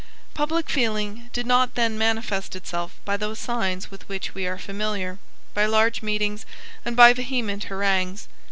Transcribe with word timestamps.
Public 0.33 0.67
feeling 0.67 1.29
did 1.31 1.45
not 1.45 1.75
then 1.75 1.95
manifest 1.95 2.55
itself 2.55 2.99
by 3.05 3.17
those 3.17 3.37
signs 3.37 3.91
with 3.91 4.09
which 4.09 4.33
we 4.33 4.47
are 4.47 4.57
familiar, 4.57 5.19
by 5.53 5.67
large 5.67 6.01
meetings, 6.01 6.43
and 6.83 6.95
by 6.97 7.13
vehement 7.13 7.65
harangues. 7.65 8.27